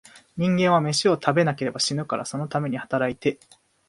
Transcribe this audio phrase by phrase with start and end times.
[0.35, 3.37] 人間は、めしを食べなければ死ぬから、そのために働いて、